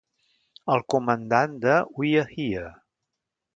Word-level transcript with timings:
El 0.75 0.81
comandant 0.93 1.53
de 1.67 1.77
"We're 1.99 2.25
Here!" 2.33 2.75